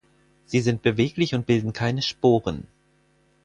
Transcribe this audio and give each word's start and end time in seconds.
Sie 0.47 0.61
sind 0.61 0.81
beweglich 0.81 1.35
und 1.35 1.45
bilden 1.45 1.73
keine 1.73 2.01
Sporen. 2.01 2.65